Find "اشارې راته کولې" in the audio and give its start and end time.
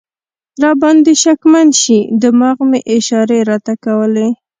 2.95-4.27